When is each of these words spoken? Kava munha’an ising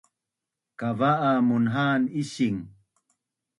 Kava 0.79 1.11
munha’an 1.47 2.01
ising 2.21 2.59